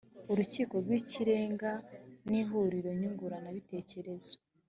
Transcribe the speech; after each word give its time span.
urukiko 0.31 0.73
rw 0.83 0.91
ikirenga 0.99 1.71
n 2.29 2.31
ihuriro 2.41 2.89
nyunguranabitekerezo 3.01 4.33